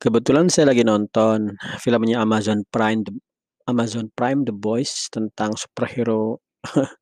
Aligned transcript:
Kebetulan 0.00 0.48
saya 0.48 0.72
lagi 0.72 0.80
nonton 0.80 1.60
filmnya 1.76 2.24
Amazon 2.24 2.64
Prime 2.72 3.04
The 3.04 3.12
Amazon 3.68 4.08
Prime 4.16 4.48
The 4.48 4.54
Boys 4.56 5.12
tentang 5.12 5.52
superhero 5.60 6.40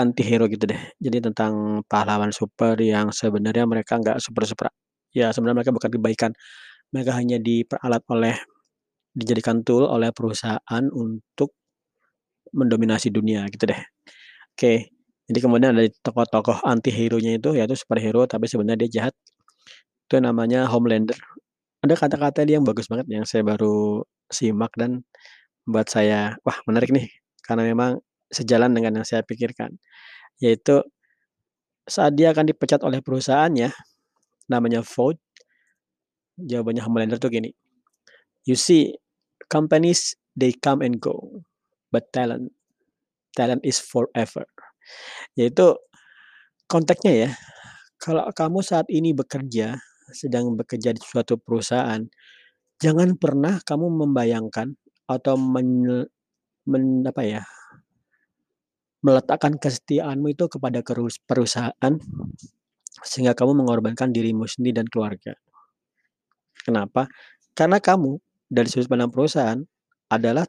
antihero 0.00 0.48
gitu 0.48 0.72
deh. 0.72 0.80
Jadi 0.96 1.20
tentang 1.20 1.84
pahlawan 1.84 2.32
super 2.32 2.80
yang 2.80 3.12
sebenarnya 3.12 3.68
mereka 3.68 4.00
nggak 4.00 4.24
super-super 4.24 4.72
ya 5.12 5.28
sebenarnya 5.36 5.56
mereka 5.60 5.72
bukan 5.76 5.90
kebaikan. 5.92 6.32
Mereka 6.96 7.12
hanya 7.12 7.36
diperalat 7.36 8.00
oleh 8.08 8.40
dijadikan 9.12 9.60
tool 9.60 9.84
oleh 9.84 10.08
perusahaan 10.16 10.84
untuk 10.96 11.52
mendominasi 12.56 13.12
dunia 13.12 13.44
gitu 13.52 13.68
deh. 13.68 13.80
Oke, 14.56 14.96
jadi 15.28 15.38
kemudian 15.44 15.76
ada 15.76 15.84
tokoh-tokoh 16.00 16.64
antihero-nya 16.64 17.36
itu 17.36 17.52
yaitu 17.52 17.76
superhero 17.76 18.24
tapi 18.24 18.48
sebenarnya 18.48 18.88
dia 18.88 18.90
jahat. 18.96 19.14
Itu 20.08 20.24
namanya 20.24 20.64
Homelander. 20.72 21.20
Ada 21.86 21.94
kata-kata 21.94 22.42
dia 22.42 22.58
yang 22.58 22.66
bagus 22.66 22.90
banget 22.90 23.06
yang 23.06 23.22
saya 23.22 23.46
baru 23.46 24.02
simak 24.26 24.74
dan 24.74 25.06
buat 25.62 25.86
saya, 25.86 26.34
wah 26.42 26.58
menarik 26.66 26.90
nih, 26.90 27.06
karena 27.46 27.62
memang 27.62 28.02
sejalan 28.26 28.74
dengan 28.74 28.98
yang 28.98 29.06
saya 29.06 29.22
pikirkan. 29.22 29.78
Yaitu 30.42 30.82
saat 31.86 32.18
dia 32.18 32.34
akan 32.34 32.50
dipecat 32.50 32.82
oleh 32.82 32.98
perusahaannya, 32.98 33.70
namanya 34.50 34.82
Ford, 34.82 35.14
jawabannya 36.34 36.82
Homelander 36.82 37.22
tuh 37.22 37.30
gini, 37.30 37.54
"You 38.42 38.58
see, 38.58 38.98
companies 39.46 40.18
they 40.34 40.58
come 40.58 40.82
and 40.82 40.98
go, 40.98 41.46
but 41.94 42.10
talent 42.10 42.50
talent 43.38 43.62
is 43.62 43.78
forever." 43.78 44.42
Yaitu 45.38 45.78
konteksnya 46.66 47.14
ya, 47.14 47.30
kalau 48.02 48.26
kamu 48.34 48.58
saat 48.66 48.90
ini 48.90 49.14
bekerja 49.14 49.78
sedang 50.12 50.54
bekerja 50.54 50.94
di 50.94 51.00
suatu 51.02 51.38
perusahaan, 51.38 52.02
jangan 52.78 53.16
pernah 53.18 53.58
kamu 53.62 54.06
membayangkan 54.06 54.76
atau 55.06 55.34
men 55.38 55.86
men 56.66 57.06
apa 57.06 57.22
ya, 57.22 57.42
meletakkan 59.06 59.54
kesetiaanmu 59.58 60.34
itu 60.34 60.50
kepada 60.50 60.82
perusahaan, 61.26 61.94
sehingga 63.06 63.38
kamu 63.38 63.62
mengorbankan 63.62 64.10
dirimu 64.10 64.50
sendiri 64.50 64.82
dan 64.82 64.86
keluarga. 64.90 65.38
Kenapa? 66.66 67.06
Karena 67.54 67.78
kamu 67.78 68.18
dari 68.50 68.66
sudut 68.66 68.90
pandang 68.90 69.14
perusahaan 69.14 69.62
adalah 70.10 70.46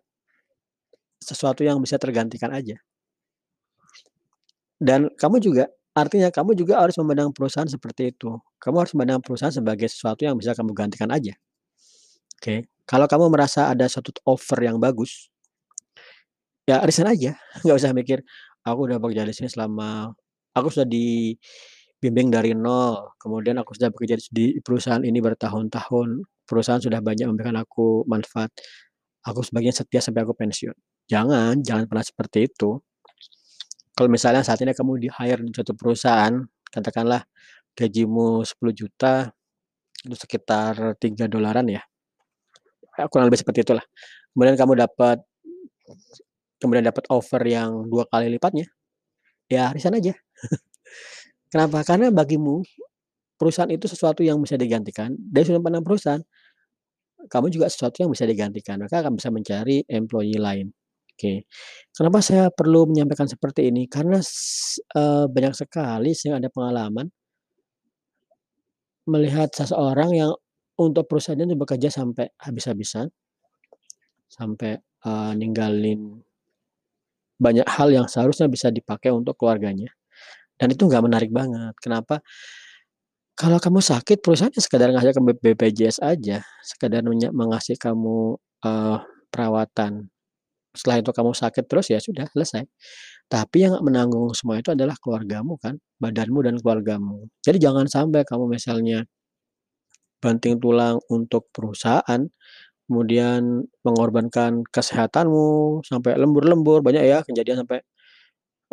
sesuatu 1.22 1.62
yang 1.62 1.78
bisa 1.78 2.02
tergantikan 2.02 2.50
aja. 2.50 2.82
Dan 4.78 5.10
kamu 5.14 5.42
juga 5.42 5.70
artinya 6.02 6.30
kamu 6.38 6.52
juga 6.62 6.74
harus 6.84 6.96
memandang 7.02 7.30
perusahaan 7.36 7.70
seperti 7.76 8.14
itu. 8.14 8.30
Kamu 8.64 8.76
harus 8.82 8.94
memandang 8.96 9.22
perusahaan 9.26 9.54
sebagai 9.60 9.88
sesuatu 9.94 10.22
yang 10.28 10.36
bisa 10.40 10.52
kamu 10.58 10.72
gantikan 10.78 11.10
aja. 11.18 11.34
Oke, 12.38 12.56
kalau 12.90 13.06
kamu 13.12 13.26
merasa 13.34 13.62
ada 13.74 13.86
suatu 13.90 14.10
offer 14.26 14.60
yang 14.68 14.78
bagus, 14.82 15.30
ya 16.68 16.84
resign 16.84 17.08
aja, 17.14 17.32
nggak 17.66 17.78
usah 17.80 17.92
mikir, 17.96 18.20
"Aku 18.68 18.88
udah 18.90 18.98
bekerja 19.02 19.24
di 19.28 19.34
sini 19.36 19.50
selama 19.52 20.12
aku 20.58 20.68
sudah 20.74 20.88
dibimbing 20.90 22.30
dari 22.34 22.54
nol, 22.58 23.14
kemudian 23.22 23.58
aku 23.62 23.74
sudah 23.78 23.90
bekerja 23.94 24.18
di 24.34 24.58
perusahaan 24.62 25.02
ini 25.04 25.20
bertahun-tahun, 25.24 26.24
perusahaan 26.48 26.82
sudah 26.84 27.00
banyak 27.04 27.28
memberikan 27.30 27.58
aku 27.60 28.04
manfaat, 28.10 28.52
aku 29.28 29.42
sebaiknya 29.46 29.74
setia 29.76 30.02
sampai 30.04 30.24
aku 30.28 30.34
pensiun." 30.38 30.76
Jangan, 31.12 31.62
jangan 31.64 31.86
pernah 31.90 32.06
seperti 32.06 32.48
itu. 32.52 32.80
Kalau 33.98 34.10
misalnya 34.14 34.46
saat 34.46 34.62
ini 34.62 34.78
kamu 34.78 35.02
di-hire 35.10 35.42
di 35.42 35.50
suatu 35.50 35.74
perusahaan, 35.74 36.38
katakanlah 36.70 37.26
gajimu 37.74 38.46
10.000.000, 38.46 39.34
itu 40.06 40.16
sekitar 40.18 40.98
$3 41.02 41.66
ya. 41.70 41.82
Ya 42.98 43.06
kurang 43.10 43.30
lebih 43.30 43.42
seperti 43.42 43.66
itulah. 43.66 43.86
Kemudian 44.34 44.58
kamu 44.58 44.74
dapat 44.78 45.18
kemudian 46.62 46.86
dapat 46.86 47.06
offer 47.14 47.42
yang 47.46 47.86
2 47.90 48.06
kali 48.10 48.30
lipatnya, 48.34 48.66
ya 49.52 49.72
resign 49.74 49.98
aja. 50.00 50.14
Kenapa? 51.54 51.82
Karena 51.88 52.12
bagimu, 52.14 52.62
perusahaan 53.40 53.70
itu 53.72 53.88
sesuatu 53.90 54.22
yang 54.26 54.42
bisa 54.44 54.58
digantikan, 54.60 55.14
dari 55.18 55.46
sudut 55.48 55.62
pandang 55.66 55.86
perusahaan, 55.86 56.22
kamu 57.30 57.48
juga 57.54 57.68
sesuatu 57.72 58.02
yang 58.04 58.12
bisa 58.14 58.26
digantikan, 58.30 58.82
maka 58.82 59.02
akan 59.06 59.18
bisa 59.20 59.30
mencari 59.34 59.84
employee 59.90 60.40
lain. 60.42 60.72
Oke. 61.18 61.50
Kenapa 61.98 62.22
saya 62.22 62.54
perlu 62.54 62.86
menyampaikan 62.94 63.26
seperti 63.26 63.74
ini? 63.74 63.90
Karena 63.90 64.22
eee, 64.22 65.26
banyak 65.26 65.54
sekali 65.58 66.14
saya 66.14 66.38
ada 66.38 66.46
pengalaman 66.54 67.10
melihat 69.08 69.48
seseorang 69.56 70.12
yang 70.20 70.32
untuk 70.76 71.08
perusahaannya 71.08 71.48
itu 71.48 71.58
bekerja 71.58 71.90
sampai 71.90 72.28
habis-habisan, 72.44 73.08
sampai, 74.32 74.78
eee, 75.06 75.32
ninggalin 75.40 76.24
banyak 77.40 77.66
hal 77.70 77.94
yang 77.94 78.10
seharusnya 78.10 78.50
bisa 78.50 78.74
dipakai 78.74 79.14
untuk 79.14 79.38
keluarganya, 79.38 79.94
dan 80.58 80.74
itu 80.74 80.86
nggak 80.90 81.06
menarik 81.06 81.32
banget. 81.34 81.74
Kenapa? 81.82 82.22
Kalau 83.38 83.62
kamu 83.62 83.86
sakit, 83.86 84.18
perusahaan 84.26 84.50
ya 84.50 84.66
sekedar 84.66 84.90
ngasih 84.90 85.14
ke 85.14 85.22
BPJS 85.22 86.02
aja, 86.02 86.42
sekedar 86.66 87.06
menye 87.06 87.30
mengasih 87.30 87.78
kamu, 87.78 88.34
eee, 88.66 88.98
perawatan. 89.30 90.10
Setelah 90.78 91.02
itu 91.02 91.12
kamu 91.12 91.32
sakit 91.34 91.66
terus, 91.66 91.90
ya 91.90 91.98
sudah 91.98 92.30
selesai. 92.32 92.64
Tapi 93.28 93.58
yang 93.68 93.82
menanggung 93.84 94.32
semua 94.38 94.62
itu 94.62 94.72
adalah 94.72 94.96
keluargamu 95.02 95.58
kan, 95.60 95.82
badanmu 96.00 96.40
dan 96.46 96.56
keluargamu. 96.62 97.28
Jadi 97.44 97.58
jangan 97.60 97.86
sampai 97.90 98.24
kamu 98.24 98.46
misalnya 98.52 99.04
banting 100.24 100.58
tulang 100.62 100.98
untuk 101.14 101.50
perusahaan, 101.54 102.22
kemudian 102.88 103.68
mengorbankan 103.86 104.64
kesehatanmu 104.70 105.82
sampai 105.86 106.16
lembur-lembur, 106.18 106.82
banyak 106.86 107.04
ya 107.06 107.20
kejadian 107.26 107.66
sampai 107.66 107.84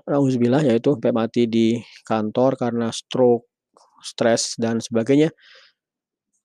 nauzubillah 0.09 0.63
yaitu 0.67 0.97
sampai 0.99 1.13
mati 1.15 1.47
di 1.51 1.79
kantor 2.07 2.59
karena 2.59 2.89
stroke, 2.95 3.47
stres, 4.03 4.57
dan 4.61 4.81
sebagainya, 4.83 5.31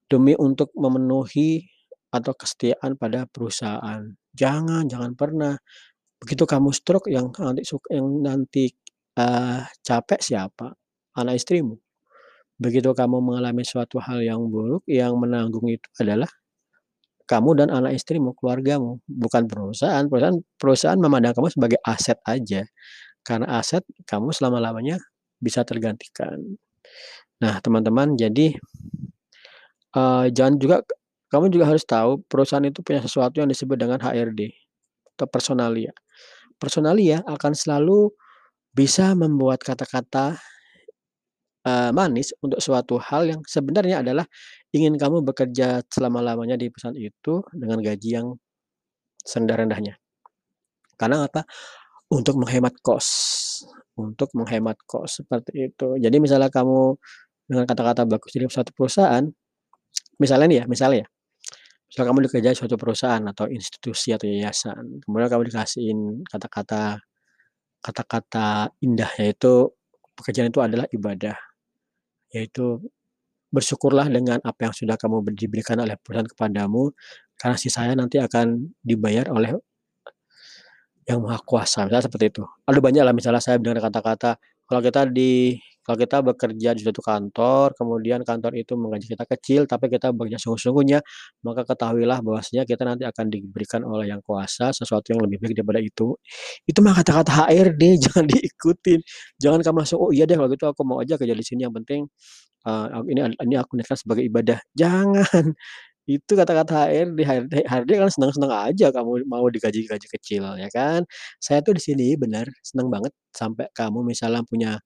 demi 0.09 0.34
untuk 0.38 0.74
memenuhi 0.78 1.70
atau 2.14 2.34
kesetiaan 2.38 2.97
pada 3.00 3.25
perusahaan. 3.30 4.02
Jangan 4.36 4.86
jangan 4.90 5.14
pernah. 5.18 5.56
Begitu 6.22 6.44
kamu 6.50 6.70
stroke 6.75 7.08
yang 7.12 7.31
nanti 7.40 7.64
yang 7.94 8.08
nanti, 8.24 8.66
eee, 9.20 9.59
capek 9.86 10.20
siapa? 10.24 10.74
Anak 11.20 11.40
istrimu. 11.42 11.75
Begitu 12.62 12.92
kamu 12.96 13.20
mengalami 13.24 13.64
suatu 13.68 14.00
hal 14.03 14.22
yang 14.25 14.42
buruk, 14.52 14.84
yang 14.90 15.16
menanggung 15.20 15.68
itu 15.72 15.88
adalah 16.02 16.30
kamu 17.30 17.50
dan 17.62 17.70
anak 17.70 17.94
istrimu, 17.97 18.34
keluargamu, 18.38 19.00
bukan 19.08 19.46
perusahaan. 19.46 20.06
Perusahaan 20.09 20.38
perusahaan 20.58 21.00
memandang 21.00 21.34
kamu 21.38 21.50
sebagai 21.53 21.80
aset 21.86 22.18
aja, 22.26 22.66
karena 23.28 23.47
aset 23.62 23.84
kamu 24.09 24.31
selama-lamanya 24.36 24.97
bisa 25.41 25.64
tergantikan. 25.68 26.38
Nah, 27.44 27.59
teman-teman, 27.64 28.16
jadi, 28.20 28.56
eee, 29.97 30.26
jangan 30.36 30.56
juga 30.62 30.78
kamu 31.31 31.53
juga 31.53 31.66
harus 31.69 31.85
tahu 31.85 32.22
perusahaan 32.25 32.63
itu 32.66 32.81
punya 32.85 33.01
sesuatu 33.06 33.41
yang 33.41 33.50
disebut 33.50 33.78
dengan 33.78 34.00
HRD 34.01 34.50
atau 35.17 35.28
personalia. 35.29 35.94
Personalia 36.62 37.23
akan 37.28 37.53
selalu 37.56 38.12
bisa 38.73 39.13
membuat 39.17 39.62
kata-kata, 39.63 40.38
eee, 41.67 41.90
manis 41.95 42.31
untuk 42.44 42.59
suatu 42.63 42.95
hal 43.01 43.29
yang 43.31 43.41
sebenarnya 43.45 44.01
adalah 44.03 44.25
ingin 44.75 44.95
kamu 45.00 45.23
bekerja 45.25 45.84
selama-lamanya 45.90 46.56
di 46.59 46.67
perusahaan 46.72 46.97
itu 46.97 47.44
dengan 47.56 47.79
gaji 47.84 48.09
yang 48.22 48.28
serendah-rendahnya. 49.25 49.97
Karena 51.00 51.25
apa? 51.28 51.47
Untuk 52.11 52.35
menghemat 52.41 52.75
kos 52.84 53.07
untuk 54.00 54.31
menghemat 54.31 54.79
kos, 54.88 55.19
seperti 55.23 55.67
itu. 55.72 56.00
Jadi 56.00 56.17
misalnya 56.23 56.47
kamu 56.47 56.96
dengan 57.52 57.66
kata-kata 57.67 58.08
bagus 58.08 58.32
di 58.32 58.47
suatu 58.47 58.72
perusahaan, 58.72 59.28
misalnya 60.22 60.47
nih 60.47 60.58
ya, 60.64 60.66
misalnya 60.72 60.97
ya, 61.03 61.08
misal 61.90 62.06
kamu 62.06 62.30
dikerjain 62.30 62.56
suatu 62.58 62.78
perusahaan 62.78 63.22
atau 63.26 63.50
institusi 63.50 64.14
atau 64.14 64.30
yayasan, 64.30 65.02
kemudian 65.03 65.30
kamu 65.30 65.44
dikasihin 65.50 66.00
kata-kata 66.30 67.02
kata-kata 67.82 68.70
indah, 68.84 69.09
yaitu 69.18 69.72
pekerjaan 70.16 70.52
itu 70.52 70.59
adalah 70.59 70.86
ibadah. 70.91 71.36
Yaitu, 72.30 72.84
bersyukurlah 73.50 74.06
dengan 74.12 74.38
apa 74.46 74.70
yang 74.70 74.74
sudah 74.76 74.94
kamu 75.00 75.26
ber 75.26 75.34
diberikan 75.34 75.82
oleh 75.82 75.97
perusahaan 75.97 76.28
kepadamu, 76.30 76.94
karena 77.40 77.58
sisanya 77.58 77.96
nanti 78.06 78.22
akan 78.22 78.76
dibayar 78.84 79.26
oleh 79.34 79.58
Yang 81.09 81.20
Maha 81.26 81.40
Kuasa, 81.42 81.90
misalnya 81.90 82.06
seperti 82.06 82.26
itu. 82.30 82.44
Ada 82.70 82.80
banyaklah 82.84 83.14
misalnya 83.18 83.42
saya 83.42 83.58
mendengar 83.58 83.90
kata-kata, 83.90 84.38
kalau 84.70 84.82
kita 84.85 85.09
di 85.09 85.58
kalau 85.90 85.97
kita 86.06 86.18
bekerja 86.22 86.70
di 86.78 86.82
suatu 86.86 87.02
kantor, 87.02 87.74
kemudian 87.74 88.22
kantor 88.22 88.53
itu 88.62 88.78
menggaji 88.78 89.09
kita 89.18 89.26
kecil, 89.26 89.66
tapi 89.66 89.90
kita 89.90 90.14
bekerja 90.14 90.38
sungguh-sungguhnya, 90.38 91.02
maka 91.41 91.66
ketahuilah 91.66 92.22
bahwasanya 92.22 92.62
kita 92.70 92.86
nanti 92.86 93.09
akan 93.09 93.26
diberikan 93.34 93.82
oleh 93.82 94.06
Yang 94.14 94.22
Kuasa 94.30 94.70
sesuatu 94.70 95.09
yang 95.18 95.26
lebih 95.26 95.41
baik 95.41 95.58
daripada 95.58 95.82
itu. 95.82 96.14
Itu 96.70 96.80
mah 96.86 96.94
kata-kata 97.02 97.50
HRD, 97.50 97.84
jangan 98.06 98.26
diikutin. 98.30 99.00
Jangan 99.41 99.59
kamu 99.66 99.78
langsung, 99.82 100.00
"Oh 100.02 100.12
iya 100.14 100.30
deh 100.30 100.38
kalau 100.38 100.50
gitu 100.53 100.66
aku 100.70 100.82
mau 100.86 101.02
aja 101.02 101.18
kerja 101.18 101.34
di 101.34 101.41
sini, 101.46 101.66
yang 101.66 101.74
penting, 101.74 102.06
eee, 102.68 102.88
ini 103.14 103.22
ini 103.46 103.56
aku 103.59 103.74
niatkan 103.80 103.97
sebagai 104.00 104.24
ibadah." 104.28 104.59
Jangan, 104.78 105.26
Itu 106.09 106.34
kata-kata 106.34 106.90
HRD, 106.90 107.20
HRD 107.24 107.56
HRD 107.70 107.92
kan 108.02 108.09
senang-senang 108.12 108.50
aja 108.52 108.90
kamu 108.90 109.30
mau 109.30 109.46
digaji 109.47 109.85
gaji 109.85 110.08
kecil 110.09 110.44
ya 110.58 110.70
kan. 110.74 111.06
Saya 111.38 111.62
tuh 111.62 111.78
di 111.78 111.82
sini 111.85 112.18
bener 112.18 112.50
seneng 112.66 112.90
banget 112.90 113.14
sampai 113.32 113.70
kamu 113.78 114.02
misalnya 114.09 114.42
punya, 114.46 114.82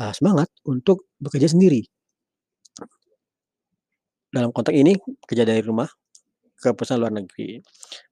eee, 0.00 0.12
semangat 0.18 0.48
untuk 0.66 1.06
bekerja 1.22 1.48
sendiri. 1.54 1.82
Dalam 4.32 4.52
konteks 4.52 4.76
ini 4.76 4.92
kerja 5.24 5.44
dari 5.48 5.64
rumah, 5.64 5.88
ke 6.58 6.74
perusahaan 6.74 6.98
luar 7.02 7.14
negeri. 7.14 7.58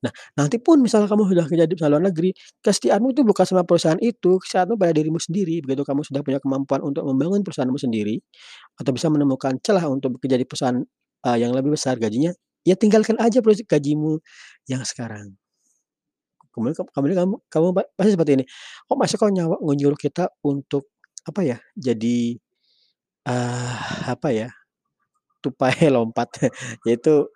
Nah, 0.07 0.13
nanti 0.39 0.59
pun 0.63 0.79
misalnya 0.83 1.11
kamu 1.11 1.27
sudah 1.33 1.47
kerja 1.51 1.65
di 1.69 1.75
perusahaan 1.79 1.95
luar 1.99 2.07
negeri, 2.13 2.31
kesetiaanmu 2.63 3.09
itu 3.17 3.23
bukan 3.27 3.45
sama 3.49 3.63
perusahaan 3.67 3.99
itu, 4.03 4.39
kesetiaanmu 4.43 4.77
pada 4.81 4.93
dirimu 4.97 5.19
sendiri. 5.23 5.63
Begitu 5.65 5.83
kamu 5.87 6.03
sudah 6.07 6.23
punya 6.27 6.39
kemampuan 6.43 6.83
untuk 6.87 7.05
membangun 7.09 7.43
perusahaanmu 7.47 7.79
sendiri, 7.81 8.21
atau 8.81 8.93
bisa 8.95 9.09
menemukan 9.13 9.57
celah 9.65 9.87
untuk 9.91 10.19
bekerja 10.21 10.37
di 10.41 10.47
perusahaan, 10.49 10.79
eee, 11.27 11.37
yang 11.43 11.53
lebih 11.57 11.75
besar 11.79 11.97
gajinya, 12.01 12.33
ya 12.67 12.75
tinggalkan 12.79 13.17
aja 13.23 13.41
proses 13.45 13.65
gajimu 13.67 14.21
yang 14.71 14.83
sekarang. 14.87 15.37
Kemudian 16.55 16.75
kam 16.79 16.87
kemudian 16.93 17.19
kamu 17.27 17.35
kamu 17.53 17.67
pa 17.77 17.83
pasti 17.99 18.11
seperti 18.17 18.33
ini, 18.41 18.45
"Kok 18.89 18.97
Masnya 18.97 19.17
kok 19.21 19.31
nyawa 19.33 19.57
nyuruh 19.77 19.99
kita 20.01 20.25
untuk, 20.47 20.89
apa 21.29 21.41
ya, 21.45 21.59
jadi, 21.77 22.39
eee, 23.29 23.75
apa 24.13 24.29
ya, 24.33 24.49
tupai 25.45 25.75
lompat," 25.95 26.31
yaitu 26.89 27.29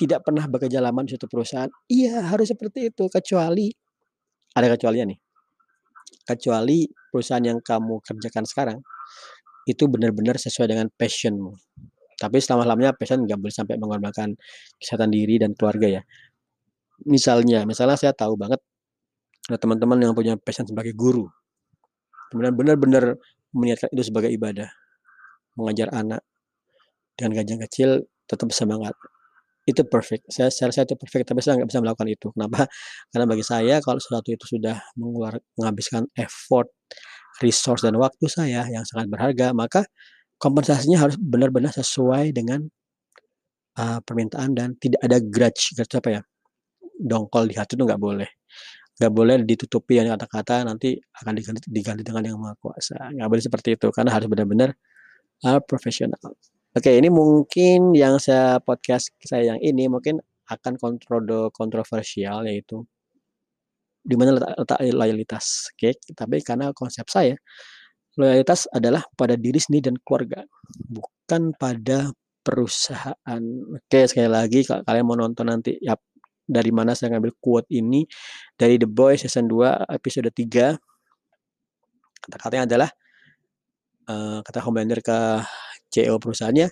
tidak 0.00 0.24
pernah 0.24 0.44
bekerja 0.48 0.80
lama 0.80 1.04
di 1.04 1.12
suatu 1.16 1.28
perusahaan. 1.28 1.68
Iya, 1.88 2.24
harus 2.32 2.48
seperti 2.52 2.88
itu, 2.92 3.04
kecuali 3.12 3.72
ada 4.56 4.68
kecualinya 4.72 5.12
nih. 5.14 5.18
Kecuali 6.26 6.86
perusahaan 7.10 7.42
yang 7.42 7.58
kamu 7.62 8.02
kerjakan 8.02 8.44
sekarang, 8.46 8.78
itu 9.68 9.84
benar-benar 9.90 10.36
sesuai 10.38 10.68
dengan 10.72 10.88
passion-mu. 10.94 11.52
Tapi 12.20 12.38
selama-lamanya 12.42 12.92
passion 12.96 13.22
nggak 13.26 13.38
boleh 13.40 13.54
sampai 13.54 13.76
mengorbankan 13.80 14.34
kesehatan 14.80 15.10
diri 15.12 15.36
dan 15.42 15.52
keluarga 15.58 16.00
ya. 16.00 16.02
Misalnya 17.12 17.64
misalnya 17.70 17.96
saya 18.00 18.12
tahu 18.16 18.34
banget, 18.42 18.60
teman-teman 19.62 19.98
yang 20.04 20.14
punya 20.18 20.34
passion 20.38 20.66
sebagai 20.70 20.94
guru. 20.96 21.26
Kemudian 22.32 22.54
benar-benar 22.56 23.04
meniatkan 23.56 23.90
itu 23.94 24.02
sebagai 24.10 24.30
ibadah, 24.32 24.68
mengajar 25.58 25.88
anak 25.94 26.22
dengan 27.18 27.42
gaji 27.42 27.54
kecil 27.68 27.90
tetap 28.28 28.50
semangat. 28.52 28.94
Itu 29.66 29.82
perfect, 29.86 30.30
saya 30.32 30.50
saya 30.52 30.86
itu 30.86 30.94
perfect, 30.98 31.30
tapi 31.30 31.40
saya 31.44 31.58
nggak 31.62 31.70
bisa 31.72 31.80
melakukan 31.84 32.08
itu. 32.10 32.28
Kenapa? 32.34 32.66
Karena 33.12 33.26
bagi 33.30 33.44
saya 33.46 33.78
kalau 33.84 33.98
sesuatu 34.02 34.30
itu 34.34 34.46
sudah 34.58 34.76
mengeluar 34.98 35.38
menghabiskan 35.58 36.06
effort, 36.18 36.70
resource, 37.44 37.82
dan 37.86 37.96
waktu 38.00 38.26
saya 38.30 38.66
yang 38.70 38.84
sangat 38.88 39.08
berharga, 39.12 39.52
maka 39.56 39.84
kompensasinya 40.42 40.98
harus 41.08 41.16
benar-benar 41.20 41.72
sesuai 41.76 42.32
dengan, 42.36 42.66
eee, 43.80 43.98
permintaan 44.06 44.50
dan 44.58 44.68
tidak 44.82 45.00
ada 45.06 45.16
grudge, 45.34 45.72
grudge 45.76 45.94
apa 46.00 46.08
ya, 46.16 46.20
dongkol 47.10 47.44
di 47.50 47.56
hati 47.60 47.74
itu 47.78 47.84
nggak 47.88 48.02
boleh. 48.02 48.30
Nggak 48.96 49.12
boleh 49.12 49.36
ditutupi 49.44 50.00
dengan 50.00 50.16
kata-kata 50.16 50.64
nanti 50.64 50.96
akan 51.20 51.32
diganti 51.36 51.68
diganti 51.68 52.00
dengan 52.00 52.22
Yang 52.32 52.38
Maha 52.40 52.54
Kuasa, 52.56 52.96
nggak 53.12 53.28
boleh 53.28 53.44
seperti 53.44 53.68
itu, 53.76 53.86
karena 53.92 54.10
harus 54.16 54.24
benar-benar, 54.32 54.70
eee, 55.44 55.60
profesional. 55.68 56.20
Oke, 56.76 56.92
ini 56.96 57.08
mungkin 57.12 57.92
yang 57.96 58.16
saya 58.22 58.60
podcast 58.64 59.12
saya 59.24 59.56
yang 59.56 59.60
ini 59.64 59.88
mungkin 59.92 60.20
akan 60.48 60.74
kontrodo 60.80 61.50
kontroversial 61.52 62.44
yaitu 62.48 62.84
di 64.04 64.14
mana 64.18 64.36
letak 64.38 64.54
letak 64.60 64.78
loyalitas, 64.94 65.46
oke. 65.74 65.90
Tapi 66.14 66.36
karena 66.44 66.70
konsep 66.76 67.06
saya, 67.10 67.34
loyalitas 68.20 68.68
adalah 68.72 69.02
pada 69.18 69.34
diri 69.38 69.58
sendiri 69.60 69.92
dan 69.92 69.96
keluarga, 70.04 70.44
bukan 70.90 71.54
pada 71.58 72.10
perusahaan. 72.44 73.42
Oke, 73.76 74.06
sekali 74.10 74.30
lagi 74.30 74.62
kalau 74.68 74.82
kalian 74.86 75.06
mau 75.06 75.18
nonton 75.18 75.46
nanti 75.50 75.74
yap 75.82 76.00
dari 76.46 76.70
mana 76.70 76.94
saya 76.94 77.14
ngambil 77.14 77.34
quote 77.42 77.68
ini, 77.74 78.06
dari 78.56 78.78
The 78.78 78.88
Boys 78.88 79.26
season 79.26 79.50
2 79.50 79.86
episode 79.90 80.30
3. 80.32 80.78
Kata-katanya 82.26 82.64
adalah, 82.66 82.90
eee, 84.10 84.38
kata 84.42 84.58
Homelander 84.64 85.02
ke 85.04 85.18
CEO 85.92 86.18
perusahaannya, 86.18 86.70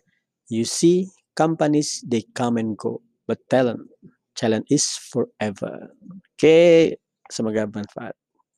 "You 0.51 0.67
see 0.67 1.11
companies 1.35 2.03
they 2.07 2.27
come 2.35 2.59
and 2.63 2.75
go, 2.79 3.03
but 3.27 3.43
talent 3.51 3.87
talent 4.35 4.67
is 4.71 4.87
forever." 5.11 5.95
Oke, 6.35 6.99
semoga 7.31 7.67
bermanfaat. 7.71 8.24